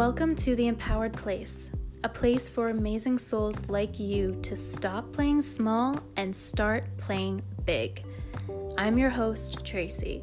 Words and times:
Welcome 0.00 0.34
to 0.36 0.56
the 0.56 0.66
Empowered 0.66 1.12
Place, 1.12 1.72
a 2.04 2.08
place 2.08 2.48
for 2.48 2.70
amazing 2.70 3.18
souls 3.18 3.68
like 3.68 4.00
you 4.00 4.34
to 4.40 4.56
stop 4.56 5.12
playing 5.12 5.42
small 5.42 6.00
and 6.16 6.34
start 6.34 6.86
playing 6.96 7.42
big. 7.66 8.02
I'm 8.78 8.96
your 8.96 9.10
host, 9.10 9.62
Tracy, 9.62 10.22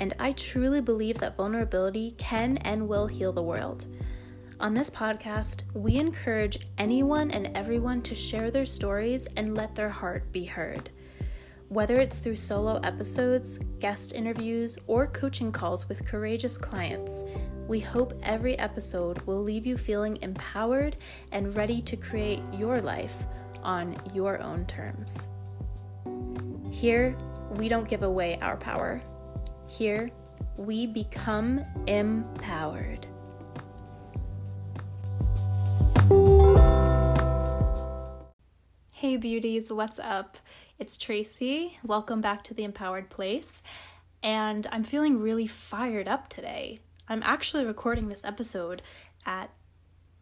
and 0.00 0.12
I 0.18 0.32
truly 0.32 0.80
believe 0.80 1.18
that 1.18 1.36
vulnerability 1.36 2.16
can 2.18 2.56
and 2.64 2.88
will 2.88 3.06
heal 3.06 3.32
the 3.32 3.44
world. 3.44 3.86
On 4.58 4.74
this 4.74 4.90
podcast, 4.90 5.62
we 5.72 5.98
encourage 5.98 6.58
anyone 6.76 7.30
and 7.30 7.56
everyone 7.56 8.02
to 8.02 8.16
share 8.16 8.50
their 8.50 8.66
stories 8.66 9.28
and 9.36 9.56
let 9.56 9.76
their 9.76 9.90
heart 9.90 10.32
be 10.32 10.46
heard. 10.46 10.90
Whether 11.68 11.96
it's 12.00 12.18
through 12.18 12.36
solo 12.36 12.80
episodes, 12.82 13.58
guest 13.78 14.14
interviews, 14.14 14.78
or 14.88 15.06
coaching 15.06 15.52
calls 15.52 15.88
with 15.88 16.04
courageous 16.04 16.58
clients, 16.58 17.24
we 17.72 17.80
hope 17.80 18.12
every 18.22 18.58
episode 18.58 19.18
will 19.22 19.42
leave 19.42 19.64
you 19.64 19.78
feeling 19.78 20.18
empowered 20.20 20.94
and 21.30 21.56
ready 21.56 21.80
to 21.80 21.96
create 21.96 22.42
your 22.52 22.82
life 22.82 23.24
on 23.62 23.96
your 24.12 24.38
own 24.42 24.66
terms. 24.66 25.28
Here, 26.70 27.16
we 27.56 27.70
don't 27.70 27.88
give 27.88 28.02
away 28.02 28.38
our 28.42 28.58
power. 28.58 29.00
Here, 29.68 30.10
we 30.58 30.86
become 30.86 31.64
empowered. 31.86 33.06
Hey, 38.92 39.16
beauties, 39.16 39.72
what's 39.72 39.98
up? 39.98 40.36
It's 40.78 40.98
Tracy. 40.98 41.78
Welcome 41.82 42.20
back 42.20 42.44
to 42.44 42.52
the 42.52 42.64
Empowered 42.64 43.08
Place. 43.08 43.62
And 44.22 44.66
I'm 44.70 44.84
feeling 44.84 45.20
really 45.20 45.46
fired 45.46 46.06
up 46.06 46.28
today. 46.28 46.80
I'm 47.12 47.22
actually 47.24 47.66
recording 47.66 48.08
this 48.08 48.24
episode 48.24 48.80
at 49.26 49.50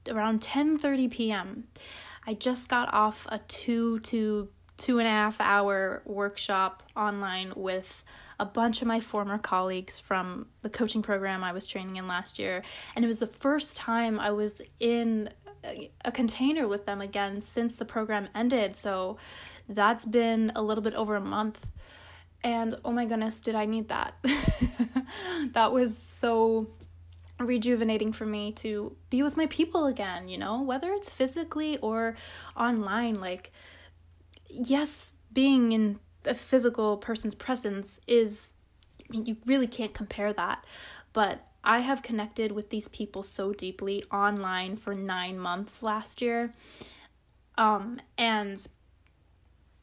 around 0.09 0.41
10:30 0.41 1.09
p.m. 1.09 1.69
I 2.27 2.35
just 2.35 2.69
got 2.69 2.93
off 2.93 3.29
a 3.31 3.39
two 3.39 4.01
to 4.01 4.49
two 4.77 4.99
and 4.99 5.07
a 5.07 5.11
half 5.11 5.41
hour 5.41 6.03
workshop 6.05 6.83
online 6.97 7.53
with 7.55 8.03
a 8.41 8.45
bunch 8.45 8.83
of 8.83 8.89
my 8.89 8.99
former 8.99 9.39
colleagues 9.39 10.01
from 10.01 10.47
the 10.63 10.69
coaching 10.69 11.01
program 11.01 11.45
I 11.45 11.53
was 11.53 11.65
training 11.65 11.95
in 11.95 12.09
last 12.09 12.41
year. 12.41 12.65
And 12.97 13.05
it 13.05 13.09
was 13.09 13.21
the 13.21 13.29
first 13.29 13.77
time 13.77 14.19
I 14.19 14.33
was 14.33 14.61
in 14.81 15.31
a 16.05 16.11
container 16.11 16.67
with 16.67 16.87
them 16.87 17.01
again 17.01 17.41
since 17.41 17.77
the 17.77 17.85
program 17.85 18.29
ended. 18.35 18.75
So 18.75 19.17
that's 19.69 20.07
been 20.07 20.51
a 20.57 20.63
little 20.63 20.83
bit 20.83 20.95
over 20.95 21.15
a 21.15 21.21
month. 21.21 21.65
And 22.43 22.75
oh 22.85 22.91
my 22.91 23.05
goodness, 23.05 23.43
did 23.43 23.55
I 23.55 23.67
need 23.67 23.91
that? 23.91 24.15
that 25.53 25.73
was 25.73 25.97
so 25.97 26.69
rejuvenating 27.47 28.13
for 28.13 28.27
me 28.27 28.53
to 28.53 28.97
be 29.09 29.23
with 29.23 29.37
my 29.37 29.47
people 29.47 29.87
again, 29.87 30.29
you 30.29 30.39
know, 30.39 30.61
whether 30.61 30.93
it's 30.93 31.13
physically 31.13 31.79
or 31.79 32.17
online. 32.57 33.15
Like, 33.15 33.53
yes, 34.49 35.15
being 35.33 35.73
in 35.73 35.99
a 36.25 36.35
physical 36.35 36.97
person's 36.97 37.35
presence 37.35 38.01
is, 38.07 38.55
I 39.01 39.13
mean, 39.13 39.27
you 39.27 39.37
really 39.47 39.67
can't 39.67 39.95
compare 39.95 40.33
that. 40.33 40.65
But 41.13 41.47
I 41.65 41.81
have 41.81 42.03
connected 42.03 42.53
with 42.53 42.71
these 42.71 42.89
people 42.89 43.23
so 43.23 43.53
deeply 43.53 44.05
online 44.11 44.77
for 44.77 44.95
nine 44.95 45.39
months 45.39 45.83
last 45.83 46.23
year. 46.23 46.53
Um, 47.59 48.01
and 48.17 48.67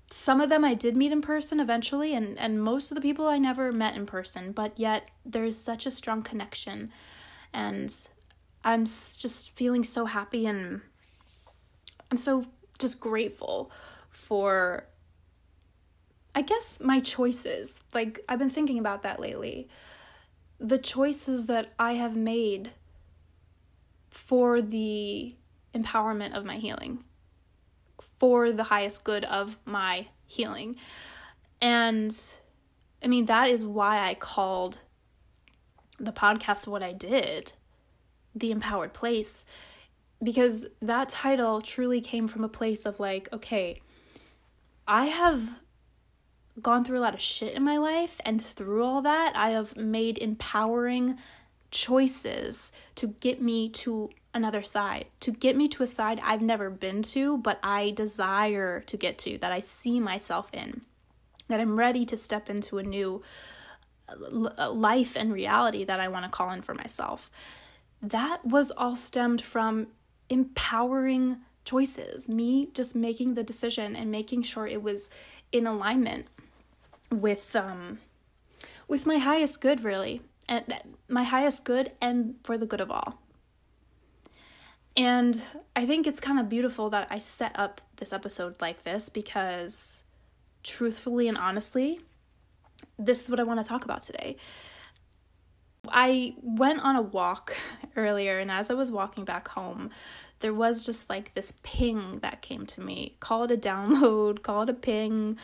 some 0.09 0.41
of 0.41 0.49
them 0.49 0.63
I 0.63 0.73
did 0.73 0.95
meet 0.95 1.11
in 1.11 1.21
person 1.21 1.59
eventually, 1.59 2.15
and, 2.15 2.37
and 2.39 2.61
most 2.61 2.91
of 2.91 2.95
the 2.95 3.01
people 3.01 3.27
I 3.27 3.37
never 3.37 3.71
met 3.71 3.95
in 3.95 4.05
person, 4.05 4.51
but 4.51 4.79
yet 4.79 5.09
there's 5.25 5.57
such 5.57 5.85
a 5.85 5.91
strong 5.91 6.21
connection. 6.21 6.91
And 7.53 7.93
I'm 8.63 8.85
just 8.85 9.55
feeling 9.55 9.83
so 9.83 10.05
happy 10.05 10.45
and 10.45 10.81
I'm 12.11 12.17
so 12.17 12.45
just 12.79 12.99
grateful 12.99 13.71
for, 14.09 14.85
I 16.35 16.41
guess, 16.41 16.79
my 16.79 16.99
choices. 16.99 17.83
Like, 17.93 18.19
I've 18.29 18.39
been 18.39 18.49
thinking 18.49 18.79
about 18.79 19.03
that 19.03 19.19
lately. 19.19 19.67
The 20.59 20.77
choices 20.77 21.45
that 21.47 21.73
I 21.77 21.93
have 21.93 22.15
made 22.15 22.71
for 24.09 24.61
the 24.61 25.35
empowerment 25.73 26.33
of 26.33 26.45
my 26.45 26.57
healing 26.57 27.03
for 28.19 28.51
the 28.51 28.63
highest 28.63 29.03
good 29.03 29.25
of 29.25 29.57
my 29.65 30.07
healing. 30.25 30.75
And 31.61 32.15
I 33.03 33.07
mean, 33.07 33.25
that 33.25 33.49
is 33.49 33.65
why 33.65 34.07
I 34.07 34.13
called 34.15 34.81
the 35.97 36.11
podcast 36.11 36.67
what 36.67 36.83
I 36.83 36.93
did, 36.93 37.53
The 38.35 38.51
Empowered 38.51 38.93
Place, 38.93 39.45
because 40.21 40.67
that 40.81 41.09
title 41.09 41.61
truly 41.61 42.01
came 42.01 42.27
from 42.27 42.43
a 42.43 42.49
place 42.49 42.85
of 42.85 42.99
like, 42.99 43.29
okay, 43.31 43.81
I 44.87 45.05
have 45.05 45.59
gone 46.61 46.83
through 46.83 46.97
a 46.97 47.01
lot 47.01 47.13
of 47.13 47.21
shit 47.21 47.53
in 47.53 47.63
my 47.63 47.77
life, 47.77 48.19
and 48.25 48.43
through 48.43 48.83
all 48.83 49.01
that, 49.01 49.33
I 49.35 49.51
have 49.51 49.75
made 49.75 50.17
empowering 50.17 51.17
choices 51.69 52.71
to 52.95 53.07
get 53.19 53.41
me 53.41 53.69
to 53.69 54.09
another 54.33 54.63
side, 54.63 55.05
to 55.19 55.31
get 55.31 55.55
me 55.55 55.67
to 55.67 55.83
a 55.83 55.87
side 55.87 56.19
I've 56.23 56.41
never 56.41 56.69
been 56.69 57.03
to, 57.03 57.37
but 57.37 57.59
I 57.61 57.91
desire 57.91 58.81
to 58.81 58.97
get 58.97 59.17
to, 59.19 59.37
that 59.39 59.51
I 59.51 59.59
see 59.59 59.99
myself 59.99 60.49
in, 60.53 60.81
that 61.47 61.59
I'm 61.59 61.77
ready 61.77 62.05
to 62.05 62.17
step 62.17 62.49
into 62.49 62.77
a 62.77 62.83
new 62.83 63.21
Uh, 64.09 64.49
uh, 64.57 64.71
life 64.71 65.15
and 65.15 65.33
reality 65.33 65.83
that 65.83 65.99
I 65.99 66.07
want 66.07 66.25
to 66.25 66.31
call 66.31 66.51
in 66.51 66.61
for 66.61 66.73
myself. 66.73 67.29
That 68.01 68.45
was 68.45 68.71
all 68.71 68.95
stemmed 68.95 69.41
from 69.41 69.87
empowering 70.29 71.37
choices, 71.65 72.29
me 72.29 72.69
just 72.73 72.95
making 72.95 73.33
the 73.33 73.43
decision 73.43 73.95
and 73.95 74.09
making 74.11 74.43
sure 74.43 74.67
it 74.67 74.81
was 74.81 75.09
in 75.51 75.65
alignment 75.65 76.27
with 77.09 77.55
um 77.55 77.99
with 78.87 79.05
my 79.05 79.17
highest 79.17 79.61
good 79.61 79.81
really 79.83 80.21
and 80.49 80.71
uh, 80.71 80.77
my 81.07 81.23
highest 81.23 81.63
good 81.63 81.91
and 82.01 82.35
for 82.43 82.57
the 82.57 82.65
good 82.65 82.81
of 82.81 82.91
all 82.91 83.17
and 84.97 85.43
I 85.75 85.85
think 85.85 86.07
it's 86.07 86.19
kind 86.19 86.39
of 86.39 86.49
beautiful 86.49 86.89
that 86.89 87.07
I 87.11 87.19
set 87.19 87.51
up 87.53 87.81
this 87.97 88.11
episode 88.11 88.59
like 88.59 88.83
this 88.83 89.09
because, 89.09 90.01
truthfully 90.63 91.27
and 91.27 91.37
honestly, 91.37 91.99
this 92.97 93.23
is 93.23 93.29
what 93.29 93.39
I 93.39 93.43
want 93.43 93.61
to 93.61 93.67
talk 93.67 93.85
about 93.85 94.01
today. 94.01 94.37
I 95.89 96.35
went 96.41 96.81
on 96.81 96.95
a 96.95 97.01
walk 97.01 97.55
earlier, 97.95 98.39
and 98.39 98.51
as 98.51 98.69
I 98.69 98.73
was 98.73 98.91
walking 98.91 99.25
back 99.25 99.47
home, 99.47 99.89
there 100.39 100.53
was 100.53 100.83
just 100.83 101.09
like 101.09 101.33
this 101.33 101.53
ping 101.63 102.19
that 102.19 102.41
came 102.41 102.65
to 102.67 102.81
me. 102.81 103.15
Call 103.19 103.43
it 103.43 103.51
a 103.51 103.57
download, 103.57 104.41
call 104.43 104.63
it 104.63 104.69
a 104.69 104.73
ping, 104.73 105.37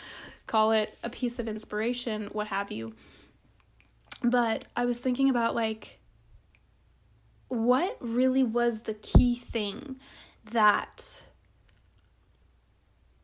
call 0.48 0.72
it 0.72 0.98
a 1.04 1.10
piece 1.10 1.40
of 1.40 1.48
inspiration, 1.48 2.30
what 2.32 2.48
have 2.48 2.72
you. 2.72 2.94
But 4.24 4.66
I 4.76 4.86
was 4.86 5.00
thinking 5.00 5.30
about 5.30 5.56
like, 5.56 6.00
what 7.48 7.98
really 8.00 8.44
was 8.44 8.82
the 8.82 8.94
key 8.94 9.36
thing 9.36 9.98
that 10.52 11.24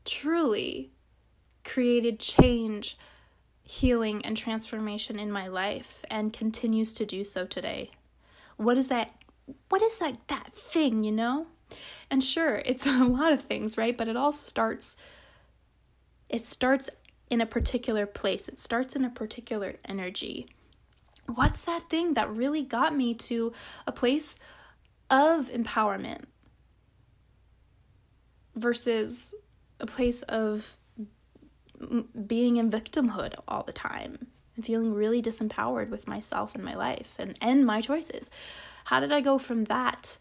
truly 0.06 0.92
created 1.64 2.19
change, 2.19 2.98
healing, 3.69 4.24
and 4.25 4.35
transformation 4.35 5.19
in 5.19 5.31
my 5.31 5.47
life 5.47 6.03
and 6.09 6.34
continues 6.34 6.94
to 6.94 7.06
do 7.06 7.24
so 7.24 7.46
today? 7.46 7.91
What 8.57 8.78
is 8.78 8.88
that? 8.88 9.12
What 9.69 9.81
is 9.81 9.97
that 10.00 10.28
that 10.28 10.53
thing, 10.53 11.03
you 11.03 11.12
know? 11.12 11.47
And 12.09 12.24
sure, 12.24 12.62
it's 12.66 12.88
a 12.88 13.03
lot 13.06 13.31
of 13.31 13.41
things, 13.41 13.78
right? 13.78 13.97
But 13.97 14.07
it 14.07 14.18
all 14.18 14.34
starts 14.34 14.97
it 16.30 16.46
starts 16.46 16.90
in 17.30 17.41
a 17.41 17.46
particular 17.46 18.06
place. 18.06 18.47
It 18.47 18.59
starts 18.59 18.96
in 18.96 19.03
a 19.03 19.09
particular 19.09 19.75
energy 19.86 20.47
what's 21.36 21.62
that 21.62 21.89
thing 21.89 22.13
that 22.15 22.30
really 22.33 22.63
got 22.63 22.95
me 22.95 23.13
to 23.13 23.54
a 23.86 23.92
place 23.92 24.39
of 25.10 25.50
empowerment 25.50 26.24
versus 28.56 29.33
a 29.80 29.86
place 29.86 30.22
of 30.24 30.75
being 32.28 32.58
in 32.58 32.70
victimhood 32.70 33.36
all 33.48 33.64
the 33.64 33.74
time 33.74 34.28
and 34.56 34.66
feeling 34.66 34.94
really 34.94 35.22
disempowered 35.22 35.90
with 35.90 36.08
myself 36.08 36.56
and 36.56 36.64
my 36.64 36.76
life 36.76 37.14
and, 37.18 37.38
and 37.42 37.66
my 37.66 37.81
choices. 37.81 38.30
How 38.86 39.00
did 39.00 39.12
I 39.12 39.22
go 39.22 39.38
from 39.38 39.66
that 39.66 40.18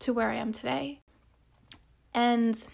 to 0.00 0.12
where 0.12 0.30
I 0.30 0.36
am 0.36 0.52
today? 0.52 1.00
And 2.14 2.66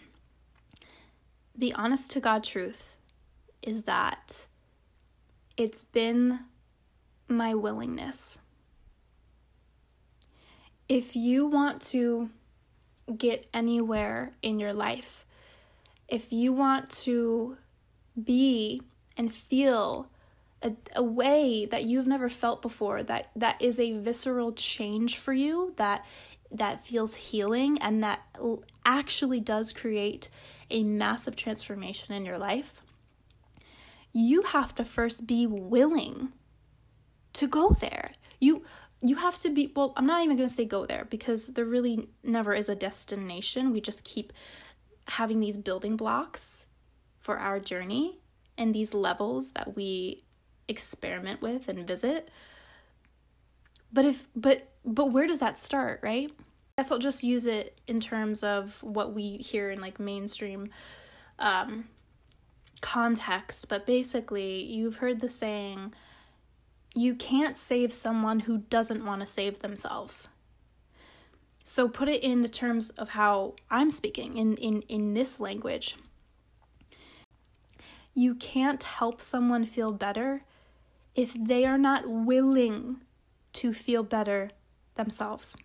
the 1.55 1.75
honest 1.75 2.11
to 2.12 2.20
God 2.20 2.44
truth 2.44 2.96
is 3.61 3.82
that 3.82 4.46
it's 5.56 5.82
been 5.82 6.40
my 7.28 7.55
willingness. 7.55 8.38
If 10.88 11.14
you 11.14 11.46
want 11.46 11.82
to 11.90 12.31
get 13.17 13.46
anywhere 13.52 14.35
in 14.43 14.58
your 14.58 14.73
life, 14.73 15.26
if 16.08 16.32
you 16.32 16.52
want 16.52 16.90
to 16.90 17.56
be 18.23 18.82
and 19.17 19.32
feel 19.32 20.09
a, 20.62 20.73
a 20.94 21.03
way 21.03 21.67
that 21.67 21.85
you've 21.85 22.06
never 22.06 22.29
felt 22.29 22.62
before, 22.62 23.03
that, 23.03 23.31
that 23.37 23.61
is 23.61 23.79
a 23.79 23.99
visceral 23.99 24.53
change 24.53 25.17
for 25.19 25.32
you, 25.32 25.73
that 25.76 26.05
that 26.55 26.85
feels 26.87 27.14
healing 27.14 27.79
and 27.81 28.03
that 28.03 28.20
actually 28.85 29.41
does 29.41 29.73
create 29.73 30.29
a 30.70 30.82
massive 30.82 31.37
transformation 31.37 32.14
in 32.14 32.25
your 32.25 32.38
life, 32.38 32.82
you 34.12 34.43
have 34.43 34.75
to 34.75 34.85
first 34.85 35.26
be 35.26 35.47
willing 35.47 36.32
to 37.32 37.47
go 37.47 37.76
there. 37.81 38.12
You 38.41 38.62
you 39.05 39.17
have 39.17 39.38
to 39.41 39.50
be 39.50 39.73
well, 39.75 39.93
I'm 39.97 40.06
not 40.06 40.23
even 40.23 40.37
going 40.37 40.49
to 40.49 40.55
say 40.55 40.64
go 40.64 40.87
there 40.87 41.06
because 41.11 41.49
there 41.49 41.64
really 41.64 42.09
never 42.23 42.53
is 42.53 42.69
a 42.69 42.75
destination. 42.75 43.73
We 43.73 43.81
just 43.81 44.05
keep 44.05 44.32
having 45.06 45.41
these 45.41 45.56
building 45.56 45.97
blocks 45.97 46.67
for 47.22 47.38
our 47.38 47.58
journey 47.58 48.19
and 48.58 48.74
these 48.74 48.92
levels 48.92 49.52
that 49.52 49.74
we 49.74 50.24
experiment 50.69 51.40
with 51.40 51.69
and 51.69 51.86
visit. 51.86 52.28
But 53.92 54.04
if 54.04 54.28
but 54.34 54.69
but 54.84 55.12
where 55.12 55.26
does 55.26 55.38
that 55.38 55.58
start, 55.58 56.00
right? 56.02 56.30
I 56.30 56.82
guess 56.82 56.90
I'll 56.90 56.98
just 56.98 57.22
use 57.22 57.46
it 57.46 57.80
in 57.86 58.00
terms 58.00 58.42
of 58.42 58.82
what 58.82 59.14
we 59.14 59.36
hear 59.38 59.70
in 59.70 59.80
like 59.80 60.00
mainstream 60.00 60.70
um 61.38 61.88
context, 62.80 63.68
but 63.68 63.86
basically 63.86 64.62
you've 64.64 64.96
heard 64.96 65.20
the 65.20 65.28
saying 65.28 65.94
you 66.94 67.14
can't 67.14 67.56
save 67.56 67.92
someone 67.92 68.40
who 68.40 68.58
doesn't 68.58 69.04
want 69.04 69.20
to 69.22 69.26
save 69.26 69.60
themselves. 69.60 70.28
So 71.64 71.88
put 71.88 72.08
it 72.08 72.22
in 72.22 72.42
the 72.42 72.48
terms 72.48 72.90
of 72.90 73.10
how 73.10 73.54
I'm 73.70 73.90
speaking 73.90 74.36
in, 74.36 74.56
in, 74.56 74.82
in 74.82 75.14
this 75.14 75.40
language. 75.40 75.96
You 78.14 78.35
can't 78.35 78.82
help 78.82 79.20
someone 79.20 79.64
feel 79.64 79.93
better 79.93 80.44
if 81.14 81.35
they 81.35 81.64
are 81.64 81.79
not 81.79 82.09
willing 82.09 83.03
to 83.55 83.73
feel 83.73 84.03
better 84.03 84.50
themselves. 84.94 85.56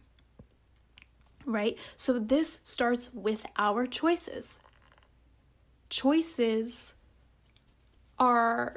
Right? 1.45 1.77
So 1.95 2.19
this 2.19 2.59
starts 2.63 3.13
with 3.13 3.45
our 3.57 3.85
choices. 3.85 4.59
Choices 5.89 6.93
are 8.19 8.75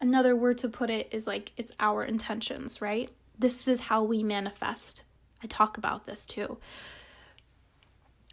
another 0.00 0.34
word 0.36 0.58
to 0.58 0.68
put 0.68 0.90
it 0.90 1.08
is 1.10 1.26
like 1.26 1.52
it's 1.56 1.72
our 1.80 2.04
intentions, 2.04 2.80
right? 2.80 3.10
This 3.38 3.68
is 3.68 3.80
how 3.80 4.02
we 4.02 4.22
manifest. 4.22 5.02
I 5.42 5.46
talk 5.46 5.78
about 5.78 6.04
this 6.04 6.24
too. 6.24 6.58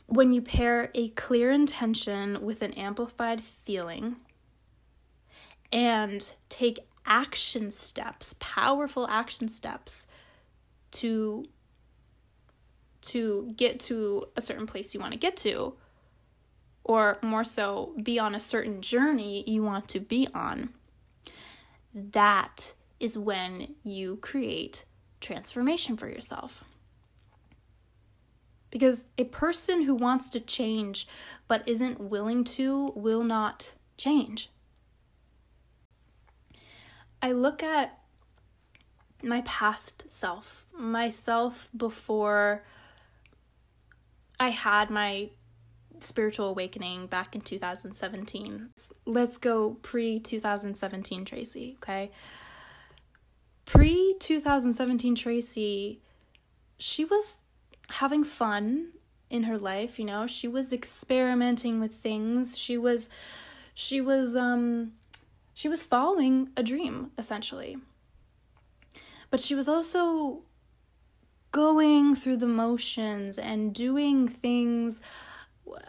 When 0.08 0.32
you 0.32 0.42
pair 0.42 0.92
a 0.94 1.10
clear 1.10 1.52
intention 1.52 2.44
with 2.44 2.62
an 2.62 2.74
amplified 2.74 3.44
feeling 3.44 4.18
and 5.72 6.34
take 6.50 6.80
action 7.06 7.72
steps, 7.72 8.36
powerful 8.40 9.08
action 9.08 9.48
steps 9.48 10.08
to 10.92 11.46
to 13.02 13.52
get 13.56 13.80
to 13.80 14.26
a 14.36 14.42
certain 14.42 14.66
place 14.66 14.96
you 14.96 15.00
want 15.00 15.14
to 15.14 15.20
get 15.20 15.38
to 15.38 15.76
or 16.84 17.20
more 17.22 17.44
so 17.44 17.94
be 18.02 18.18
on 18.18 18.34
a 18.34 18.40
certain 18.40 18.82
journey 18.82 19.44
you 19.46 19.62
want 19.62 19.88
to 19.88 20.00
be 20.00 20.28
on 20.34 20.70
that 21.94 22.74
is 23.00 23.18
when 23.18 23.76
you 23.84 24.18
create 24.18 24.86
transformation 25.22 25.98
for 25.98 26.08
yourself. 26.08 26.64
Because 28.70 29.06
a 29.18 29.24
person 29.24 29.84
who 29.84 29.96
wants 29.96 30.30
to 30.32 30.40
change 30.40 31.08
but 31.48 31.68
isn't 31.68 32.00
willing 32.00 32.44
to 32.44 32.92
will 32.96 33.24
not 33.24 33.74
change. 33.98 34.50
I 37.26 37.32
look 37.32 37.64
at 37.64 37.98
my 39.24 39.42
past 39.48 40.04
self, 40.10 40.68
myself 40.72 41.70
before 41.76 42.64
I 44.40 44.50
had 44.50 44.92
my 44.92 45.32
spiritual 46.00 46.50
awakening 46.50 47.08
back 47.08 47.34
in 47.34 47.42
2017. 47.42 48.70
Let's 49.08 49.38
go 49.40 49.72
pre 49.82 50.20
2017 50.20 51.26
Tracy, 51.26 51.78
okay? 51.80 52.12
Pre 53.66 54.16
2017 54.20 55.16
Tracy, 55.16 56.02
she 56.78 57.06
was 57.06 57.40
having 57.90 58.24
fun 58.24 58.90
in 59.32 59.46
her 59.46 59.58
life, 59.58 59.98
you 59.98 60.06
know? 60.06 60.28
She 60.28 60.48
was 60.48 60.72
experimenting 60.72 61.80
with 61.80 61.96
things. 61.96 62.56
She 62.56 62.78
was 62.78 63.10
she 63.74 64.00
was 64.00 64.36
um 64.36 64.92
she 65.56 65.68
was 65.68 65.82
following 65.84 66.50
a 66.56 66.62
dream 66.62 67.10
essentially. 67.18 67.78
But 69.32 69.40
she 69.40 69.56
was 69.56 69.68
also 69.68 70.44
going 71.52 72.16
through 72.16 72.38
the 72.38 72.48
motions 72.48 73.40
and 73.40 73.74
doing 73.74 74.28
things 74.28 75.02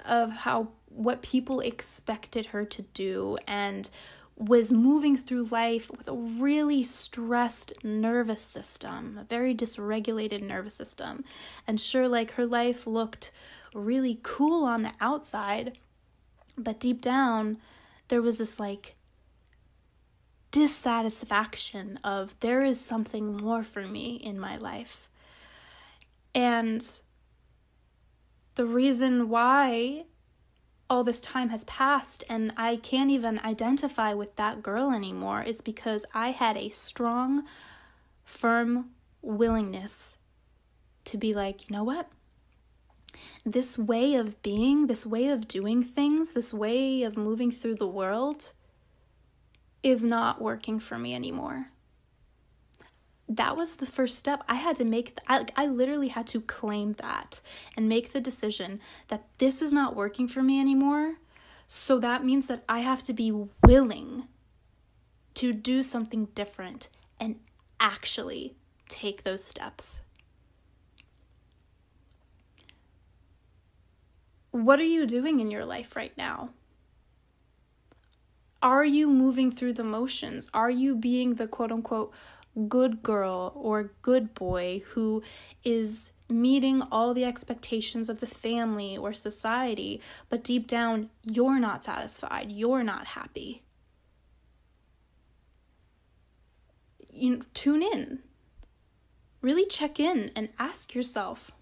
of 0.06 0.30
how 0.30 0.68
what 0.88 1.20
people 1.20 1.60
expected 1.60 2.46
her 2.46 2.64
to 2.64 2.82
do 2.82 3.36
and 3.46 3.90
was 4.36 4.70
moving 4.70 5.16
through 5.16 5.44
life 5.44 5.90
with 5.90 6.08
a 6.08 6.14
really 6.14 6.82
stressed 6.82 7.72
nervous 7.82 8.42
system, 8.42 9.18
a 9.20 9.24
very 9.24 9.54
dysregulated 9.54 10.42
nervous 10.42 10.74
system. 10.74 11.24
And 11.66 11.80
sure, 11.80 12.06
like 12.06 12.32
her 12.32 12.46
life 12.46 12.86
looked 12.86 13.32
really 13.74 14.20
cool 14.22 14.64
on 14.64 14.82
the 14.82 14.92
outside, 15.00 15.78
but 16.56 16.78
deep 16.78 17.00
down, 17.00 17.58
there 18.08 18.22
was 18.22 18.38
this 18.38 18.60
like 18.60 18.95
dissatisfaction 20.56 21.98
of 22.02 22.34
there 22.40 22.64
is 22.64 22.80
something 22.80 23.36
more 23.36 23.62
for 23.62 23.82
me 23.82 24.16
in 24.16 24.40
my 24.40 24.56
life. 24.56 25.10
And 26.34 26.82
the 28.54 28.64
reason 28.64 29.28
why 29.28 30.06
all 30.88 31.04
this 31.04 31.20
time 31.20 31.50
has 31.50 31.64
passed 31.64 32.24
and 32.30 32.54
I 32.56 32.76
can't 32.76 33.10
even 33.10 33.38
identify 33.40 34.14
with 34.14 34.36
that 34.36 34.62
girl 34.62 34.92
anymore 34.92 35.42
is 35.42 35.60
because 35.60 36.06
I 36.14 36.30
had 36.30 36.56
a 36.56 36.70
strong, 36.70 37.44
firm 38.24 38.92
willingness 39.20 40.16
to 41.04 41.18
be 41.18 41.34
like, 41.34 41.68
you 41.68 41.76
know 41.76 41.84
what? 41.84 42.08
This 43.44 43.78
way 43.78 44.14
of 44.14 44.40
being, 44.40 44.86
this 44.86 45.04
way 45.04 45.28
of 45.28 45.48
doing 45.48 45.82
things, 45.82 46.32
this 46.32 46.54
way 46.54 47.02
of 47.02 47.18
moving 47.18 47.50
through 47.50 47.74
the 47.74 47.86
world 47.86 48.52
is 49.86 50.04
not 50.04 50.42
working 50.42 50.80
for 50.80 50.98
me 50.98 51.14
anymore. 51.14 51.68
That 53.28 53.56
was 53.56 53.76
the 53.76 53.86
first 53.86 54.18
step. 54.18 54.42
I 54.48 54.56
had 54.56 54.74
to 54.76 54.84
make 54.84 55.16
I, 55.28 55.46
I 55.56 55.66
literally 55.66 56.08
had 56.08 56.26
to 56.28 56.40
claim 56.40 56.94
that 56.94 57.40
and 57.76 57.88
make 57.88 58.12
the 58.12 58.20
decision 58.20 58.80
that 59.08 59.28
this 59.38 59.62
is 59.62 59.72
not 59.72 59.94
working 59.94 60.26
for 60.26 60.42
me 60.42 60.60
anymore. 60.60 61.18
So 61.68 62.00
that 62.00 62.24
means 62.24 62.48
that 62.48 62.64
i 62.68 62.80
have 62.80 63.04
to 63.04 63.12
be 63.12 63.32
willing 63.64 64.24
to 65.34 65.52
do 65.52 65.84
something 65.84 66.26
different 66.34 66.88
and 67.20 67.36
actually 67.78 68.56
take 68.88 69.22
those 69.22 69.44
steps. 69.44 70.00
What 74.50 74.80
are 74.80 74.84
you 74.96 75.06
doing 75.06 75.38
in 75.38 75.50
your 75.50 75.64
life 75.64 75.94
right 75.94 76.16
now 76.16 76.50
are 78.62 78.84
you 78.84 79.08
moving 79.08 79.50
through 79.50 79.72
the 79.72 79.84
motions 79.84 80.48
are 80.54 80.70
you 80.70 80.94
being 80.94 81.34
the 81.34 81.46
quote 81.46 81.72
unquote 81.72 82.12
good 82.68 83.02
girl 83.02 83.52
or 83.54 83.92
good 84.02 84.34
boy 84.34 84.82
who 84.92 85.22
is 85.64 86.10
meeting 86.28 86.82
all 86.90 87.14
the 87.14 87.24
expectations 87.24 88.08
of 88.08 88.20
the 88.20 88.26
family 88.26 88.96
or 88.96 89.12
society, 89.12 90.00
but 90.28 90.42
deep 90.42 90.66
down, 90.66 91.10
you're 91.22 91.58
not 91.58 91.84
satisfied, 91.84 92.50
you're 92.50 92.82
not 92.82 93.06
happy. 93.08 93.62
You 97.12 97.30
know, 97.30 97.40
tune 97.54 97.82
in. 97.82 98.20
Really 99.40 99.66
check 99.66 100.00
in 100.00 100.32
and 100.34 100.48
ask 100.58 100.94
yourself 100.94 101.52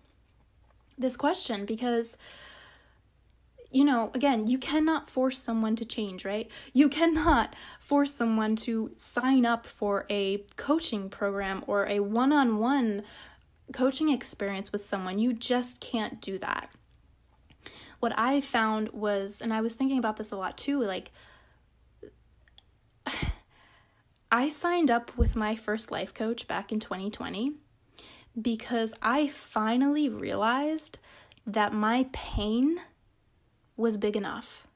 this 0.97 1.17
question 1.17 1.67
because 1.67 2.17
you 3.75 3.85
know, 3.85 4.13
again, 4.15 4.47
you 4.47 4.57
cannot 4.57 5.11
force 5.11 5.37
someone 5.37 5.75
to 5.77 5.85
change, 5.85 6.25
right? 6.25 6.49
You 6.73 6.89
cannot 6.89 7.57
force 7.81 8.13
someone 8.13 8.55
to 8.57 8.93
sign 8.95 9.45
up 9.45 9.67
for 9.67 10.07
a 10.09 10.45
coaching 10.57 11.11
program 11.11 11.65
or 11.67 11.87
a 11.89 11.99
one 11.99 12.33
on 12.33 12.59
one 12.59 13.03
coaching 13.73 14.11
experience 14.11 14.71
with 14.71 14.85
someone. 14.85 15.19
You 15.19 15.33
just 15.33 15.81
can't 15.81 16.21
do 16.21 16.39
that. 16.39 16.71
What 17.99 18.17
I 18.17 18.41
found 18.41 18.91
was, 18.91 19.41
and 19.41 19.53
I 19.53 19.61
was 19.61 19.75
thinking 19.75 19.99
about 19.99 20.19
this 20.19 20.31
a 20.31 20.37
lot 20.37 20.57
too, 20.57 20.81
like, 20.81 21.11
I 24.31 24.49
signed 24.49 24.91
up 24.91 25.17
with 25.17 25.35
my 25.35 25.57
first 25.57 25.91
life 25.91 26.15
coach 26.15 26.47
back 26.47 26.71
in 26.71 26.79
2020 26.79 27.55
because 28.41 28.95
I 29.03 29.27
finally 29.27 30.09
realized 30.09 30.99
that 31.47 31.73
my 31.73 32.07
pain 32.13 32.79
was 33.77 33.97
big 33.97 34.17
enough. 34.17 34.67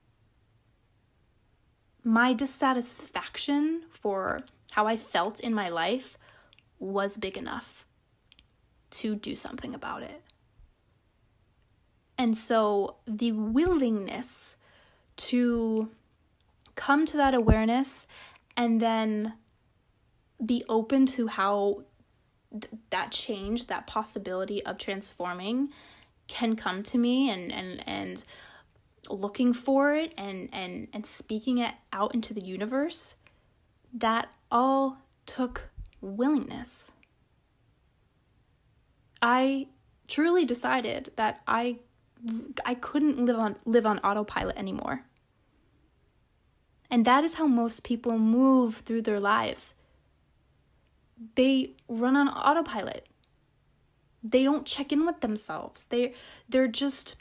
My 2.04 2.32
dissatisfaction 2.32 3.82
for 3.90 4.40
how 4.72 4.86
I 4.86 4.96
felt 4.96 5.40
in 5.40 5.54
my 5.54 5.68
life 5.68 6.16
was 6.78 7.16
big 7.16 7.36
enough 7.36 7.86
to 8.90 9.14
do 9.14 9.34
something 9.34 9.74
about 9.74 10.02
it. 10.02 10.22
And 12.16 12.36
so 12.36 12.96
the 13.06 13.32
willingness 13.32 14.56
to 15.16 15.90
come 16.74 17.04
to 17.06 17.16
that 17.16 17.34
awareness 17.34 18.06
and 18.56 18.80
then 18.80 19.34
be 20.44 20.64
open 20.68 21.06
to 21.06 21.28
how 21.28 21.82
th- 22.50 22.66
that 22.90 23.12
change, 23.12 23.66
that 23.66 23.86
possibility 23.86 24.64
of 24.64 24.78
transforming 24.78 25.70
can 26.26 26.54
come 26.56 26.82
to 26.82 26.98
me 26.98 27.30
and 27.30 27.50
and 27.52 27.82
and 27.88 28.24
looking 29.10 29.52
for 29.52 29.94
it 29.94 30.12
and 30.16 30.48
and 30.52 30.88
and 30.92 31.06
speaking 31.06 31.58
it 31.58 31.74
out 31.92 32.14
into 32.14 32.34
the 32.34 32.44
universe 32.44 33.16
that 33.92 34.28
all 34.50 34.98
took 35.26 35.70
willingness. 36.00 36.90
I 39.20 39.68
truly 40.06 40.44
decided 40.46 41.12
that 41.16 41.42
i 41.46 41.76
i 42.64 42.74
couldn't 42.74 43.24
live 43.24 43.38
on 43.38 43.56
live 43.64 43.86
on 43.86 43.98
autopilot 44.00 44.56
anymore. 44.56 45.04
And 46.90 47.04
that 47.04 47.24
is 47.24 47.34
how 47.34 47.46
most 47.46 47.84
people 47.84 48.18
move 48.18 48.76
through 48.76 49.02
their 49.02 49.20
lives. 49.20 49.74
They 51.34 51.74
run 51.86 52.16
on 52.16 52.28
autopilot. 52.28 53.06
They 54.22 54.42
don't 54.42 54.66
check 54.66 54.90
in 54.90 55.04
with 55.04 55.20
themselves. 55.20 55.84
They 55.86 56.14
they're 56.48 56.68
just 56.68 57.16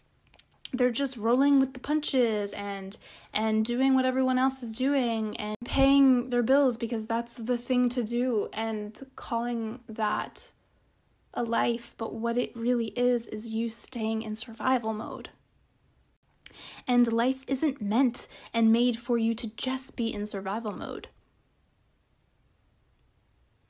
they're 0.77 0.91
just 0.91 1.17
rolling 1.17 1.59
with 1.59 1.73
the 1.73 1.79
punches 1.79 2.53
and 2.53 2.97
and 3.33 3.65
doing 3.65 3.93
what 3.95 4.05
everyone 4.05 4.37
else 4.37 4.63
is 4.63 4.71
doing 4.71 5.35
and 5.37 5.55
paying 5.65 6.29
their 6.29 6.43
bills 6.43 6.77
because 6.77 7.05
that's 7.05 7.33
the 7.33 7.57
thing 7.57 7.89
to 7.89 8.03
do 8.03 8.49
and 8.53 9.03
calling 9.15 9.79
that 9.87 10.51
a 11.33 11.43
life 11.43 11.93
but 11.97 12.13
what 12.13 12.37
it 12.37 12.55
really 12.55 12.87
is 12.87 13.27
is 13.27 13.49
you 13.49 13.69
staying 13.69 14.21
in 14.21 14.35
survival 14.35 14.93
mode. 14.93 15.29
And 16.87 17.11
life 17.11 17.43
isn't 17.47 17.81
meant 17.81 18.27
and 18.53 18.71
made 18.71 18.97
for 18.97 19.17
you 19.17 19.35
to 19.35 19.55
just 19.55 19.95
be 19.95 20.11
in 20.11 20.25
survival 20.25 20.71
mode. 20.71 21.09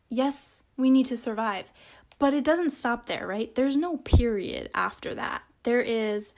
Yes 0.10 0.64
we 0.78 0.90
need 0.90 1.08
to 1.08 1.18
survive 1.18 1.72
but 2.20 2.34
it 2.34 2.44
doesn't 2.44 2.72
stop 2.72 3.06
there 3.08 3.28
right? 3.28 3.54
There's 3.56 3.76
no 3.76 3.98
period 3.98 4.70
after 4.74 5.14
that. 5.16 5.44
There 5.64 5.82
is 5.82 6.34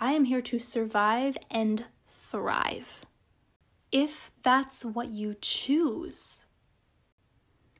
I 0.00 0.12
am 0.12 0.24
here 0.24 0.40
to 0.40 0.58
survive 0.58 1.36
and 1.50 1.84
thrive. 2.08 3.04
If 3.92 4.30
that's 4.42 4.82
what 4.82 5.10
you 5.10 5.36
choose, 5.42 6.44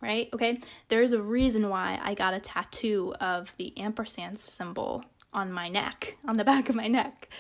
right? 0.03 0.29
Okay, 0.35 0.61
there's 0.89 1.13
a 1.13 1.23
reason 1.23 1.71
why 1.71 1.99
I 2.03 2.13
got 2.13 2.35
a 2.35 2.41
tattoo 2.41 3.15
of 3.21 3.57
the 3.57 3.73
ampersand 3.79 4.39
symbol 4.39 5.03
on 5.33 5.51
my 5.51 5.69
neck, 5.69 6.19
on 6.27 6.37
the 6.37 6.45
back 6.45 6.69
of 6.69 6.75
my 6.75 6.89
neck. 6.89 7.31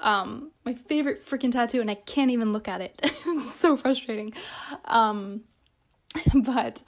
Um, 0.00 0.50
my 0.64 0.74
favorite 0.74 1.24
freaking 1.24 1.52
tattoo, 1.52 1.80
and 1.80 1.90
I 1.90 1.94
can't 1.94 2.32
even 2.32 2.52
look 2.52 2.66
at 2.66 2.80
it. 2.80 2.98
it's 3.02 3.54
so 3.54 3.76
frustrating. 3.76 4.32
Um, 4.86 5.42
but 6.34 6.82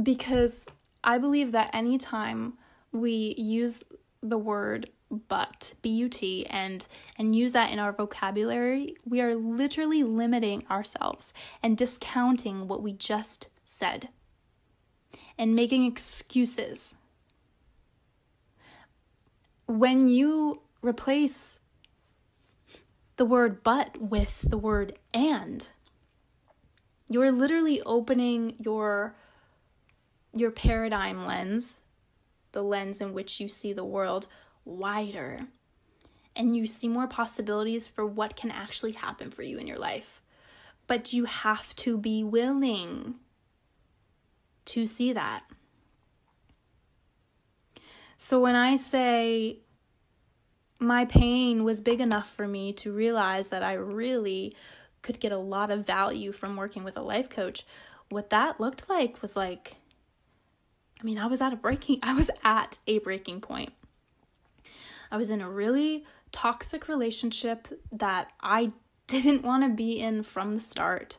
because 0.00 0.66
I 1.02 1.18
believe 1.18 1.52
that 1.52 1.70
anytime 1.74 2.54
we 2.92 3.34
use 3.36 3.82
the 4.22 4.38
word 4.38 4.90
but 5.28 5.74
b-u-t 5.82 6.46
and 6.46 6.86
and 7.16 7.34
use 7.36 7.52
that 7.52 7.70
in 7.70 7.78
our 7.78 7.92
vocabulary 7.92 8.94
we 9.04 9.20
are 9.20 9.34
literally 9.34 10.02
limiting 10.02 10.66
ourselves 10.70 11.32
and 11.62 11.76
discounting 11.76 12.68
what 12.68 12.82
we 12.82 12.92
just 12.92 13.48
said 13.62 14.08
and 15.38 15.54
making 15.54 15.84
excuses. 15.84 16.94
When 19.66 20.08
you 20.08 20.60
replace 20.82 21.60
the 23.16 23.24
word 23.24 23.62
but 23.62 23.96
with 24.00 24.44
the 24.48 24.58
word 24.58 24.98
and 25.12 25.68
you're 27.08 27.32
literally 27.32 27.80
opening 27.82 28.56
your 28.58 29.14
your 30.34 30.50
paradigm 30.50 31.24
lens 31.24 31.78
the 32.50 32.62
lens 32.62 33.00
in 33.00 33.12
which 33.12 33.38
you 33.38 33.48
see 33.48 33.72
the 33.72 33.84
world 33.84 34.26
wider 34.64 35.46
and 36.36 36.56
you 36.56 36.66
see 36.66 36.88
more 36.88 37.06
possibilities 37.06 37.88
for 37.88 38.04
what 38.04 38.36
can 38.36 38.50
actually 38.50 38.92
happen 38.92 39.30
for 39.30 39.42
you 39.42 39.58
in 39.58 39.66
your 39.66 39.78
life. 39.78 40.20
But 40.86 41.12
you 41.12 41.24
have 41.24 41.74
to 41.76 41.96
be 41.96 42.24
willing 42.24 43.14
to 44.66 44.86
see 44.86 45.12
that. 45.12 45.42
So 48.16 48.40
when 48.40 48.54
I 48.54 48.76
say 48.76 49.58
my 50.80 51.04
pain 51.04 51.64
was 51.64 51.80
big 51.80 52.00
enough 52.00 52.30
for 52.30 52.46
me 52.46 52.72
to 52.74 52.92
realize 52.92 53.50
that 53.50 53.62
I 53.62 53.74
really 53.74 54.54
could 55.02 55.20
get 55.20 55.32
a 55.32 55.38
lot 55.38 55.70
of 55.70 55.86
value 55.86 56.32
from 56.32 56.56
working 56.56 56.84
with 56.84 56.96
a 56.96 57.02
life 57.02 57.28
coach, 57.28 57.66
what 58.08 58.30
that 58.30 58.60
looked 58.60 58.88
like 58.88 59.22
was 59.22 59.36
like 59.36 59.76
I 61.00 61.04
mean, 61.04 61.18
I 61.18 61.26
was 61.26 61.42
at 61.42 61.52
a 61.52 61.56
breaking 61.56 62.00
I 62.02 62.14
was 62.14 62.30
at 62.42 62.78
a 62.86 62.98
breaking 62.98 63.40
point. 63.40 63.72
I 65.14 65.16
was 65.16 65.30
in 65.30 65.40
a 65.40 65.48
really 65.48 66.04
toxic 66.32 66.88
relationship 66.88 67.68
that 67.92 68.32
I 68.40 68.72
didn't 69.06 69.44
want 69.44 69.62
to 69.62 69.68
be 69.68 70.00
in 70.00 70.24
from 70.24 70.54
the 70.54 70.60
start. 70.60 71.18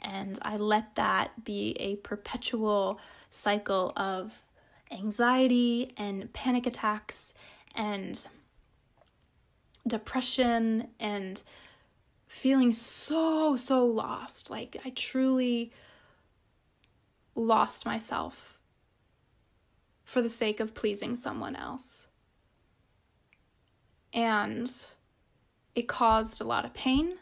And 0.00 0.38
I 0.40 0.56
let 0.56 0.94
that 0.94 1.44
be 1.44 1.76
a 1.78 1.96
perpetual 1.96 2.98
cycle 3.30 3.92
of 3.98 4.46
anxiety 4.90 5.92
and 5.98 6.32
panic 6.32 6.66
attacks 6.66 7.34
and 7.74 8.26
depression 9.86 10.88
and 10.98 11.42
feeling 12.26 12.72
so, 12.72 13.58
so 13.58 13.84
lost. 13.84 14.48
Like, 14.48 14.78
I 14.86 14.90
truly 14.96 15.70
lost 17.34 17.84
myself 17.84 18.58
for 20.02 20.22
the 20.22 20.30
sake 20.30 20.60
of 20.60 20.72
pleasing 20.72 21.14
someone 21.14 21.54
else 21.54 22.06
and 24.12 24.70
it 25.74 25.88
caused 25.88 26.40
a 26.40 26.44
lot 26.44 26.64
of 26.64 26.74
pain. 26.74 27.14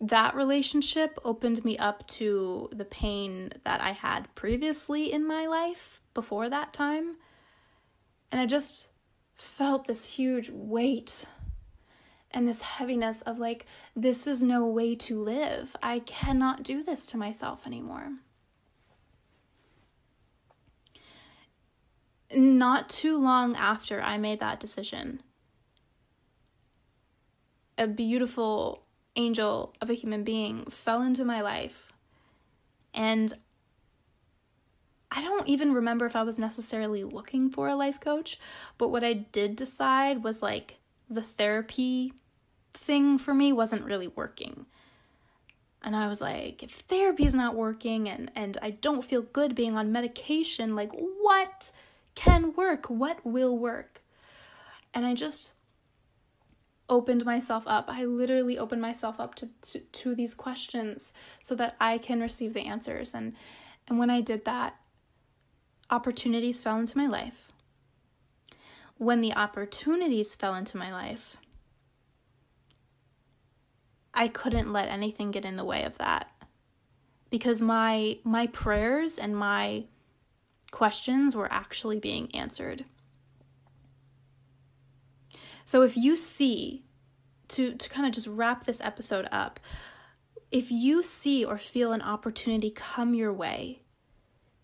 That 0.00 0.34
relationship 0.34 1.18
opened 1.24 1.64
me 1.64 1.78
up 1.78 2.06
to 2.08 2.68
the 2.72 2.84
pain 2.84 3.52
that 3.64 3.80
I 3.80 3.92
had 3.92 4.34
previously 4.34 5.12
in 5.12 5.26
my 5.26 5.46
life 5.46 6.00
before 6.12 6.48
that 6.48 6.72
time. 6.72 7.16
And 8.30 8.40
I 8.40 8.46
just 8.46 8.88
felt 9.34 9.86
this 9.86 10.14
huge 10.14 10.50
weight 10.50 11.24
and 12.30 12.48
this 12.48 12.62
heaviness 12.62 13.22
of 13.22 13.38
like, 13.38 13.66
this 13.94 14.26
is 14.26 14.42
no 14.42 14.66
way 14.66 14.96
to 14.96 15.20
live. 15.20 15.76
I 15.82 16.00
cannot 16.00 16.64
do 16.64 16.82
this 16.82 17.06
to 17.06 17.16
myself 17.16 17.66
anymore. 17.66 18.12
Not 22.34 22.88
too 22.88 23.16
long 23.16 23.54
after 23.54 24.02
I 24.02 24.18
made 24.18 24.40
that 24.40 24.58
decision, 24.58 25.22
a 27.76 27.86
beautiful 27.86 28.82
angel 29.16 29.74
of 29.80 29.90
a 29.90 29.94
human 29.94 30.24
being 30.24 30.64
fell 30.66 31.02
into 31.02 31.24
my 31.24 31.40
life. 31.40 31.92
And 32.92 33.32
I 35.10 35.22
don't 35.22 35.48
even 35.48 35.72
remember 35.72 36.06
if 36.06 36.16
I 36.16 36.24
was 36.24 36.38
necessarily 36.38 37.04
looking 37.04 37.50
for 37.50 37.68
a 37.68 37.76
life 37.76 38.00
coach, 38.00 38.38
but 38.78 38.88
what 38.88 39.04
I 39.04 39.12
did 39.12 39.56
decide 39.56 40.24
was 40.24 40.42
like 40.42 40.78
the 41.08 41.22
therapy 41.22 42.12
thing 42.72 43.18
for 43.18 43.32
me 43.32 43.52
wasn't 43.52 43.84
really 43.84 44.08
working. 44.08 44.66
And 45.82 45.94
I 45.94 46.08
was 46.08 46.20
like, 46.20 46.62
if 46.62 46.72
therapy 46.72 47.24
is 47.24 47.34
not 47.34 47.54
working 47.54 48.08
and, 48.08 48.30
and 48.34 48.56
I 48.62 48.70
don't 48.70 49.04
feel 49.04 49.22
good 49.22 49.54
being 49.54 49.76
on 49.76 49.92
medication, 49.92 50.74
like 50.74 50.90
what 50.92 51.70
can 52.14 52.54
work? 52.54 52.86
What 52.86 53.24
will 53.24 53.56
work? 53.56 54.02
And 54.92 55.04
I 55.04 55.14
just 55.14 55.53
opened 56.88 57.24
myself 57.24 57.64
up. 57.66 57.86
I 57.88 58.04
literally 58.04 58.58
opened 58.58 58.82
myself 58.82 59.18
up 59.18 59.34
to, 59.36 59.48
to, 59.62 59.80
to 59.80 60.14
these 60.14 60.34
questions 60.34 61.12
so 61.40 61.54
that 61.54 61.76
I 61.80 61.98
can 61.98 62.20
receive 62.20 62.54
the 62.54 62.66
answers. 62.66 63.14
And, 63.14 63.34
and 63.88 63.98
when 63.98 64.10
I 64.10 64.20
did 64.20 64.44
that, 64.44 64.76
opportunities 65.90 66.62
fell 66.62 66.78
into 66.78 66.98
my 66.98 67.06
life. 67.06 67.48
When 68.98 69.20
the 69.20 69.34
opportunities 69.34 70.34
fell 70.34 70.54
into 70.54 70.76
my 70.76 70.92
life, 70.92 71.36
I 74.12 74.28
couldn't 74.28 74.72
let 74.72 74.88
anything 74.88 75.30
get 75.30 75.44
in 75.44 75.56
the 75.56 75.64
way 75.64 75.82
of 75.82 75.98
that. 75.98 76.30
Because 77.30 77.60
my 77.60 78.18
my 78.22 78.46
prayers 78.46 79.18
and 79.18 79.36
my 79.36 79.84
questions 80.70 81.34
were 81.34 81.52
actually 81.52 81.98
being 81.98 82.32
answered. 82.32 82.84
So 85.64 85.82
if 85.82 85.96
you 85.96 86.16
see, 86.16 86.84
to, 87.48 87.74
to 87.74 87.88
kind 87.88 88.06
of 88.06 88.12
just 88.12 88.26
wrap 88.26 88.64
this 88.64 88.80
episode 88.82 89.28
up, 89.32 89.60
if 90.50 90.70
you 90.70 91.02
see 91.02 91.44
or 91.44 91.58
feel 91.58 91.92
an 91.92 92.02
opportunity 92.02 92.70
come 92.70 93.14
your 93.14 93.32
way 93.32 93.80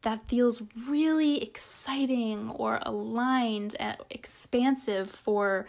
that 0.02 0.28
feels 0.28 0.62
really 0.88 1.42
exciting 1.42 2.50
or 2.50 2.80
aligned 2.82 3.76
and 3.78 3.96
expansive 4.08 5.10
for 5.10 5.66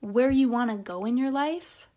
where 0.00 0.30
you 0.30 0.48
want 0.48 0.70
to 0.70 0.76
go 0.76 1.04
in 1.04 1.16
your 1.16 1.30
life, 1.30 1.88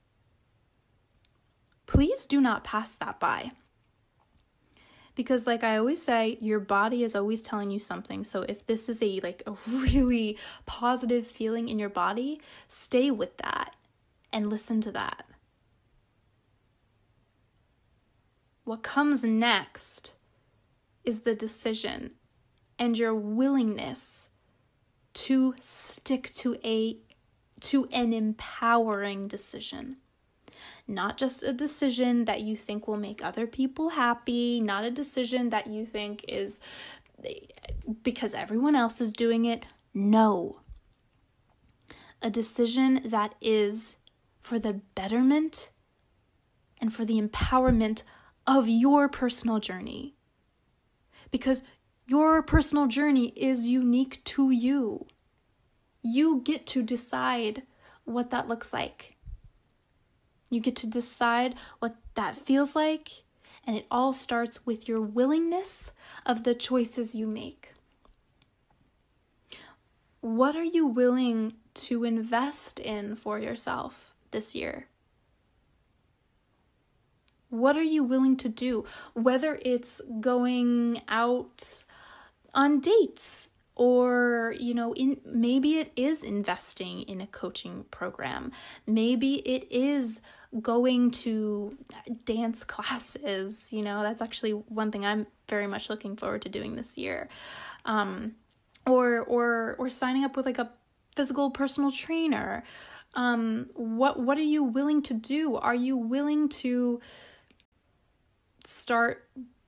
please 1.85 2.25
do 2.25 2.41
not 2.41 2.63
pass 2.63 2.95
that 2.95 3.19
by. 3.19 3.51
Because 5.21 5.45
like 5.45 5.63
I 5.63 5.77
always 5.77 6.01
say, 6.01 6.39
your 6.41 6.59
body 6.59 7.03
is 7.03 7.15
always 7.15 7.43
telling 7.43 7.69
you 7.69 7.77
something. 7.77 8.23
So 8.23 8.41
if 8.41 8.65
this 8.65 8.89
is 8.89 9.03
a 9.03 9.19
like 9.19 9.43
a 9.45 9.51
really 9.69 10.35
positive 10.65 11.27
feeling 11.27 11.69
in 11.69 11.77
your 11.77 11.89
body, 11.89 12.41
stay 12.67 13.11
with 13.11 13.37
that 13.37 13.75
and 14.33 14.49
listen 14.49 14.81
to 14.81 14.91
that. 14.93 15.27
What 18.63 18.81
comes 18.81 19.23
next 19.23 20.13
is 21.03 21.19
the 21.19 21.35
decision 21.35 22.13
and 22.79 22.97
your 22.97 23.13
willingness 23.13 24.27
to 25.13 25.53
stick 25.59 26.33
to 26.33 26.57
a 26.63 26.97
to 27.59 27.87
an 27.91 28.11
empowering 28.11 29.27
decision. 29.27 29.97
Not 30.91 31.15
just 31.15 31.41
a 31.41 31.53
decision 31.53 32.25
that 32.25 32.41
you 32.41 32.57
think 32.57 32.85
will 32.85 32.97
make 32.97 33.23
other 33.23 33.47
people 33.47 33.91
happy, 33.91 34.59
not 34.59 34.83
a 34.83 34.91
decision 34.91 35.49
that 35.49 35.67
you 35.67 35.85
think 35.85 36.25
is 36.27 36.59
because 38.03 38.33
everyone 38.33 38.75
else 38.75 38.99
is 38.99 39.13
doing 39.13 39.45
it. 39.45 39.63
No. 39.93 40.59
A 42.21 42.29
decision 42.29 43.03
that 43.05 43.35
is 43.39 43.95
for 44.41 44.59
the 44.59 44.81
betterment 44.93 45.69
and 46.81 46.93
for 46.93 47.05
the 47.05 47.21
empowerment 47.21 48.03
of 48.45 48.67
your 48.67 49.07
personal 49.07 49.61
journey 49.61 50.15
because 51.31 51.63
your 52.05 52.43
personal 52.43 52.87
journey 52.87 53.27
is 53.37 53.65
unique 53.65 54.21
to 54.25 54.51
you. 54.51 55.07
You 56.01 56.41
get 56.43 56.65
to 56.67 56.83
decide 56.83 57.63
what 58.03 58.29
that 58.31 58.49
looks 58.49 58.73
like. 58.73 59.15
You 60.51 60.59
get 60.59 60.75
to 60.77 60.87
decide 60.87 61.55
what 61.79 61.95
that 62.13 62.37
feels 62.37 62.75
like, 62.75 63.23
and 63.65 63.75
it 63.75 63.87
all 63.89 64.11
starts 64.11 64.65
with 64.65 64.87
your 64.87 65.01
willingness 65.01 65.91
of 66.25 66.43
the 66.43 66.53
choices 66.53 67.15
you 67.15 67.25
make. 67.25 67.71
What 70.19 70.55
are 70.55 70.63
you 70.63 70.85
willing 70.85 71.53
to 71.73 72.03
invest 72.03 72.79
in 72.79 73.15
for 73.15 73.39
yourself 73.39 74.13
this 74.31 74.53
year? 74.53 74.87
What 77.49 77.77
are 77.77 77.83
you 77.83 78.03
willing 78.03 78.35
to 78.37 78.49
do? 78.49 78.85
Whether 79.13 79.57
it's 79.63 80.01
going 80.19 81.01
out 81.07 81.85
on 82.53 82.81
dates 82.81 83.49
or 83.75 84.53
you 84.59 84.73
know 84.73 84.93
in 84.93 85.19
maybe 85.25 85.79
it 85.79 85.91
is 85.95 86.23
investing 86.23 87.01
in 87.03 87.21
a 87.21 87.27
coaching 87.27 87.85
program 87.89 88.51
maybe 88.85 89.35
it 89.35 89.65
is 89.71 90.21
going 90.59 91.11
to 91.11 91.77
dance 92.25 92.63
classes 92.63 93.71
you 93.71 93.81
know 93.81 94.03
that's 94.03 94.21
actually 94.21 94.51
one 94.51 94.91
thing 94.91 95.05
i'm 95.05 95.25
very 95.51 95.67
much 95.67 95.89
looking 95.89 96.15
forward 96.15 96.41
to 96.41 96.49
doing 96.49 96.75
this 96.75 96.97
year. 96.97 97.29
Um 97.85 98.33
or 98.87 99.19
or 99.19 99.75
or 99.77 99.89
signing 99.89 100.23
up 100.23 100.35
with 100.35 100.47
like 100.47 100.57
a 100.57 100.71
physical 101.15 101.51
personal 101.51 101.91
trainer. 101.91 102.63
Um 103.13 103.69
what 103.75 104.19
what 104.19 104.39
are 104.39 104.49
you 104.55 104.63
willing 104.63 105.03
to 105.03 105.13
do? 105.13 105.55
Are 105.57 105.75
you 105.75 105.95
willing 105.95 106.49
to 106.63 106.99
start 108.65 109.27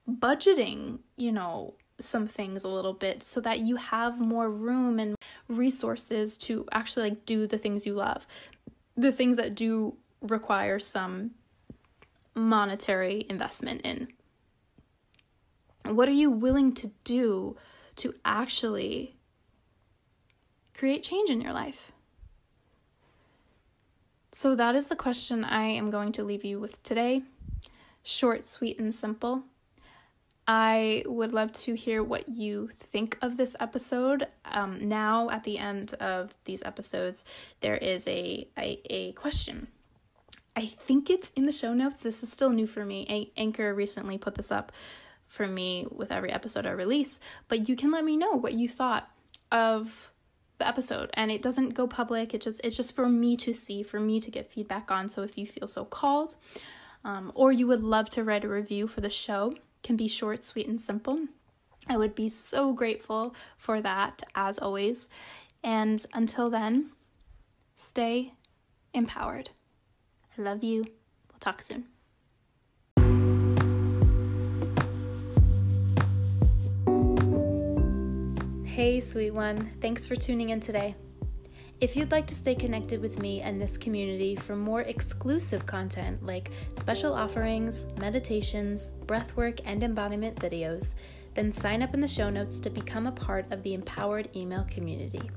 budgeting, 0.10 1.00
you 1.18 1.32
know, 1.32 1.76
some 2.00 2.28
things 2.28 2.64
a 2.64 2.68
little 2.68 2.94
bit 2.94 3.22
so 3.22 3.40
that 3.42 3.60
you 3.60 3.76
have 3.76 4.20
more 4.20 4.50
room 4.50 5.00
and 5.00 5.16
resources 5.48 6.38
to 6.38 6.66
actually 6.72 7.10
like 7.10 7.26
do 7.26 7.46
the 7.46 7.58
things 7.58 7.86
you 7.86 7.94
love. 7.94 8.26
The 8.96 9.12
things 9.12 9.38
that 9.38 9.54
do 9.56 9.98
require 10.24 10.80
some 10.80 11.32
monetary 12.34 13.26
investment 13.30 13.82
in. 13.82 14.08
What 15.86 16.08
are 16.08 16.14
you 16.14 16.32
willing 16.32 16.74
to 16.76 16.92
do 17.04 17.58
to 17.98 18.16
actually 18.26 19.18
create 20.74 21.04
change 21.04 21.30
in 21.30 21.42
your 21.42 21.54
life? 21.54 21.92
So, 24.32 24.56
that 24.56 24.74
is 24.76 24.88
the 24.88 24.96
question 24.96 25.44
I 25.44 25.66
am 25.66 25.92
going 25.92 26.12
to 26.14 26.24
leave 26.24 26.44
you 26.44 26.60
with 26.60 26.82
today 26.82 27.22
short, 28.02 28.48
sweet, 28.48 28.80
and 28.80 28.94
simple. 28.94 29.44
I 30.46 31.04
would 31.06 31.32
love 31.32 31.54
to 31.54 31.74
hear 31.74 32.04
what 32.04 32.28
you 32.28 32.70
think 32.78 33.18
of 33.22 33.38
this 33.38 33.56
episode. 33.60 34.28
Um, 34.44 34.90
now, 34.90 35.30
at 35.30 35.46
the 35.46 35.58
end 35.58 35.94
of 35.96 36.36
these 36.44 36.62
episodes, 36.64 37.24
there 37.62 37.78
is 37.78 38.08
a, 38.08 38.48
a, 38.58 38.82
a 38.90 39.12
question. 39.14 39.68
I 40.56 40.68
think 40.68 41.10
it's 41.10 41.32
in 41.36 41.46
the 41.46 41.52
show 41.52 41.74
notes. 41.74 42.02
This 42.02 42.24
is 42.24 42.32
still 42.32 42.52
new 42.52 42.68
for 42.68 42.86
me. 42.86 43.32
Anchor 43.38 43.74
recently 43.74 44.18
put 44.18 44.36
this 44.36 44.52
up 44.52 44.72
for 45.28 45.48
me 45.48 45.88
with 45.90 46.12
every 46.12 46.32
episode 46.32 46.66
I 46.66 46.72
release, 46.72 47.20
but 47.48 47.68
you 47.68 47.76
can 47.76 47.92
let 47.92 48.04
me 48.04 48.18
know 48.18 48.34
what 48.34 48.54
you 48.54 48.70
thought 48.70 49.10
of 49.52 50.12
the 50.60 50.68
episode 50.68 51.10
and 51.16 51.32
it 51.32 51.42
doesn't 51.42 51.70
go 51.70 51.88
public. 51.88 52.34
It 52.34 52.42
just 52.42 52.62
it's 52.64 52.78
just 52.78 52.96
for 52.96 53.10
me 53.10 53.36
to 53.38 53.54
see, 53.54 53.82
for 53.82 54.00
me 54.00 54.20
to 54.20 54.30
get 54.30 54.52
feedback 54.52 54.92
on. 54.92 55.10
So 55.10 55.24
if 55.24 55.38
you 55.38 55.48
feel 55.48 55.68
so 55.68 55.86
called, 55.86 56.36
um, 57.04 57.32
or 57.36 57.52
you 57.52 57.68
would 57.68 57.82
love 57.84 58.10
to 58.12 58.24
write 58.24 58.46
a 58.46 58.50
review 58.50 58.88
for 58.88 59.02
the 59.02 59.10
show, 59.10 59.56
can 59.82 59.96
be 59.96 60.08
short, 60.08 60.44
sweet, 60.44 60.68
and 60.68 60.80
simple. 60.80 61.28
I 61.90 61.98
would 61.98 62.16
be 62.16 62.30
so 62.30 62.72
grateful 62.72 63.36
for 63.58 63.82
that, 63.82 64.24
as 64.36 64.58
always. 64.58 65.10
And 65.64 66.06
until 66.14 66.50
then, 66.50 66.92
stay 67.76 68.34
empowered. 68.94 69.50
I 70.38 70.42
love 70.42 70.64
you. 70.64 70.84
We'll 71.30 71.40
talk 71.40 71.62
soon. 71.62 71.86
Hey, 78.66 79.00
sweet 79.00 79.32
one. 79.32 79.70
Thanks 79.82 80.06
for 80.06 80.16
tuning 80.16 80.50
in 80.50 80.60
today. 80.60 80.96
If 81.80 81.96
you'd 81.96 82.12
like 82.12 82.26
to 82.28 82.36
stay 82.36 82.56
connected 82.56 83.02
with 83.02 83.20
me 83.20 83.42
and 83.42 83.62
this 83.62 83.78
community 83.78 84.36
for 84.36 84.56
more 84.56 84.82
exclusive 84.82 85.66
content 85.66 86.26
like 86.26 86.50
special 86.74 87.14
offerings, 87.14 87.86
meditations, 88.00 88.94
breathwork, 89.06 89.60
and 89.66 89.84
embodiment 89.84 90.38
videos, 90.38 90.96
then 91.34 91.52
sign 91.52 91.84
up 91.84 91.94
in 91.94 92.00
the 92.00 92.08
show 92.08 92.30
notes 92.30 92.60
to 92.62 92.70
become 92.70 93.06
a 93.06 93.12
part 93.12 93.46
of 93.52 93.62
the 93.64 93.74
empowered 93.74 94.30
email 94.36 94.66
community. 94.70 95.30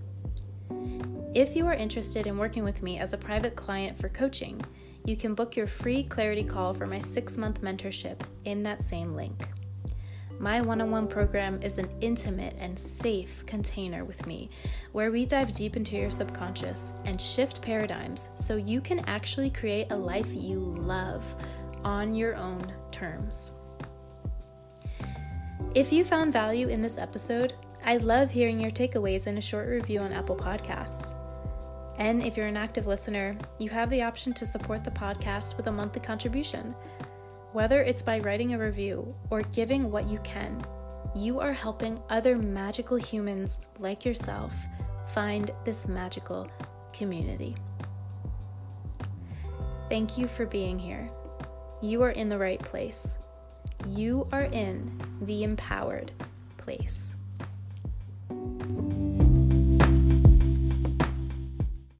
If 1.36 1.54
you 1.54 1.66
are 1.66 1.74
interested 1.74 2.26
in 2.26 2.38
working 2.38 2.64
with 2.64 2.82
me 2.82 2.98
as 2.98 3.12
a 3.12 3.18
private 3.18 3.56
client 3.56 3.98
for 3.98 4.08
coaching, 4.08 4.58
you 5.04 5.18
can 5.18 5.34
book 5.34 5.54
your 5.54 5.66
free 5.66 6.02
clarity 6.02 6.42
call 6.42 6.72
for 6.72 6.86
my 6.86 6.98
six 6.98 7.36
month 7.36 7.60
mentorship 7.60 8.22
in 8.46 8.62
that 8.62 8.82
same 8.82 9.14
link. 9.14 9.46
My 10.38 10.62
one 10.62 10.80
on 10.80 10.90
one 10.90 11.06
program 11.06 11.60
is 11.60 11.76
an 11.76 11.90
intimate 12.00 12.56
and 12.58 12.78
safe 12.78 13.44
container 13.44 14.02
with 14.02 14.26
me 14.26 14.48
where 14.92 15.10
we 15.10 15.26
dive 15.26 15.52
deep 15.52 15.76
into 15.76 15.96
your 15.96 16.10
subconscious 16.10 16.92
and 17.04 17.20
shift 17.20 17.60
paradigms 17.60 18.30
so 18.36 18.56
you 18.56 18.80
can 18.80 19.00
actually 19.00 19.50
create 19.50 19.88
a 19.90 19.96
life 19.96 20.32
you 20.32 20.58
love 20.58 21.36
on 21.84 22.14
your 22.14 22.34
own 22.36 22.72
terms. 22.90 23.52
If 25.74 25.92
you 25.92 26.02
found 26.02 26.32
value 26.32 26.68
in 26.68 26.80
this 26.80 26.96
episode, 26.96 27.52
I 27.84 27.98
love 27.98 28.30
hearing 28.30 28.58
your 28.58 28.70
takeaways 28.70 29.26
in 29.26 29.36
a 29.36 29.42
short 29.42 29.68
review 29.68 30.00
on 30.00 30.14
Apple 30.14 30.34
Podcasts. 30.34 31.14
And 31.98 32.22
if 32.22 32.36
you're 32.36 32.46
an 32.46 32.56
active 32.56 32.86
listener, 32.86 33.36
you 33.58 33.70
have 33.70 33.88
the 33.90 34.02
option 34.02 34.34
to 34.34 34.46
support 34.46 34.84
the 34.84 34.90
podcast 34.90 35.56
with 35.56 35.66
a 35.66 35.72
monthly 35.72 36.00
contribution. 36.00 36.74
Whether 37.52 37.82
it's 37.82 38.02
by 38.02 38.18
writing 38.18 38.52
a 38.52 38.58
review 38.58 39.14
or 39.30 39.42
giving 39.42 39.90
what 39.90 40.08
you 40.08 40.18
can, 40.18 40.62
you 41.14 41.40
are 41.40 41.52
helping 41.52 41.98
other 42.10 42.36
magical 42.36 42.98
humans 42.98 43.58
like 43.78 44.04
yourself 44.04 44.54
find 45.14 45.50
this 45.64 45.88
magical 45.88 46.50
community. 46.92 47.56
Thank 49.88 50.18
you 50.18 50.28
for 50.28 50.44
being 50.44 50.78
here. 50.78 51.08
You 51.80 52.02
are 52.02 52.10
in 52.10 52.28
the 52.28 52.38
right 52.38 52.58
place. 52.58 53.16
You 53.88 54.28
are 54.32 54.44
in 54.44 55.00
the 55.22 55.42
empowered 55.44 56.12
place. 56.58 57.15